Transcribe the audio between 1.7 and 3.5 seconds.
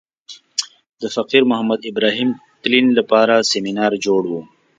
ابراهیم تلین لپاره